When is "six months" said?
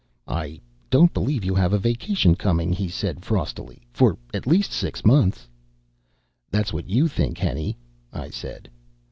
4.71-5.47